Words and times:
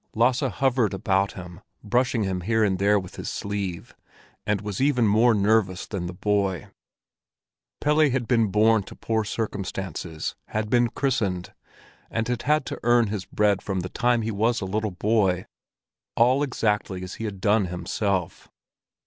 Lasse 0.15 0.39
hovered 0.39 0.95
about 0.95 1.33
him, 1.33 1.61
brushing 1.83 2.23
him 2.23 2.41
here 2.41 2.63
and 2.63 2.79
there 2.79 2.99
with 2.99 3.17
his 3.17 3.29
sleeve, 3.29 3.93
and 4.47 4.59
was 4.59 4.81
even 4.81 5.07
more 5.07 5.35
nervous 5.35 5.85
than 5.85 6.07
the 6.07 6.11
boy. 6.13 6.69
Pelle 7.81 8.09
had 8.09 8.27
been 8.27 8.47
born 8.47 8.81
to 8.81 8.95
poor 8.95 9.23
circumstances, 9.23 10.33
had 10.47 10.71
been 10.71 10.89
christened, 10.89 11.53
and 12.09 12.27
had 12.29 12.41
had 12.41 12.65
to 12.65 12.79
earn 12.81 13.09
his 13.09 13.25
bread 13.25 13.61
from 13.61 13.81
the 13.81 13.89
time 13.89 14.23
he 14.23 14.31
was 14.31 14.59
a 14.59 14.65
little 14.65 14.89
boy—all 14.89 16.41
exactly 16.41 17.03
as 17.03 17.13
he 17.21 17.25
had 17.25 17.39
done 17.39 17.65
himself. 17.65 18.49